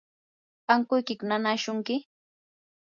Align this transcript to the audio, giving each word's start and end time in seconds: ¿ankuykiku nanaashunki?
¿ankuykiku 0.73 1.23
nanaashunki? 1.27 1.95